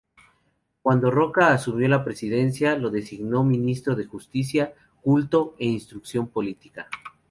Cuando 0.81 1.11
Roca 1.11 1.53
asumió 1.53 1.87
la 1.87 2.03
presidencia 2.03 2.75
lo 2.75 2.89
designó 2.89 3.43
ministro 3.43 3.95
de 3.95 4.05
Justicia, 4.07 4.73
Culto, 5.03 5.53
e 5.59 5.67
Instrucción 5.67 6.27
Pública. 6.29 6.87